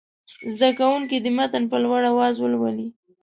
زده 0.53 0.69
کوونکي 0.79 1.17
دې 1.23 1.31
متن 1.37 1.63
په 1.71 1.77
لوړ 1.83 2.01
اواز 2.11 2.35
ولولي. 2.39 2.87